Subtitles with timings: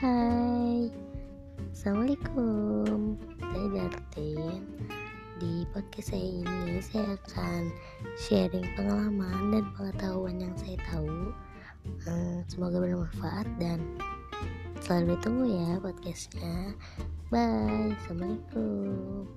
[0.00, 0.88] Hai.
[1.76, 3.20] Assalamualaikum.
[3.36, 4.64] Saya Dartin.
[5.36, 7.68] Di podcast saya ini Saya akan
[8.16, 11.36] sharing pengalaman dan pengetahuan yang saya tahu.
[11.84, 13.84] Eh, semoga bermanfaat dan
[14.80, 16.72] Selalu ditunggu ya podcastnya.
[17.28, 17.92] Bye.
[18.00, 19.28] Assalamualaikum.